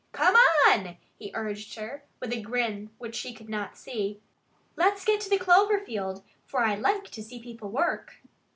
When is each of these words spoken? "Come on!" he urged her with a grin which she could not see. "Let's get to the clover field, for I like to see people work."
"Come 0.13 0.35
on!" 0.67 0.97
he 1.15 1.29
urged 1.35 1.75
her 1.75 2.01
with 2.19 2.33
a 2.33 2.41
grin 2.41 2.89
which 2.97 3.13
she 3.15 3.35
could 3.35 3.49
not 3.49 3.77
see. 3.77 4.19
"Let's 4.75 5.05
get 5.05 5.21
to 5.21 5.29
the 5.29 5.37
clover 5.37 5.77
field, 5.77 6.23
for 6.43 6.61
I 6.61 6.73
like 6.73 7.11
to 7.11 7.21
see 7.21 7.39
people 7.39 7.69
work." 7.69 8.15